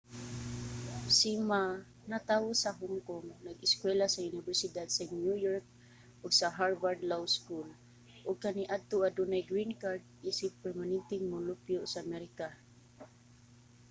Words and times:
si 1.17 1.31
ma 1.49 1.61
natawo 2.11 2.49
sa 2.63 2.71
hong 2.79 2.99
kong 3.07 3.27
nag-eskuwela 3.47 4.05
sa 4.09 4.23
unibersidad 4.29 4.87
sa 4.91 5.03
new 5.23 5.35
york 5.47 5.65
ug 6.23 6.31
sa 6.39 6.53
harvard 6.57 6.99
law 7.11 7.23
school 7.37 7.69
ug 8.27 8.41
kaniadto 8.45 8.97
adunay 9.07 9.43
green 9.51 9.73
card 9.83 10.01
isip 10.31 10.51
permanenteng 10.65 11.23
molupyo 11.31 11.79
sa 11.87 11.99
amerika 12.05 12.47